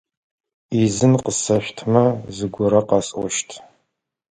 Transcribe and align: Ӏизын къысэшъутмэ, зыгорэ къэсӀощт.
Ӏизын 0.69 1.13
къысэшъутмэ, 1.23 2.05
зыгорэ 2.35 2.81
къэсӀощт. 2.87 3.49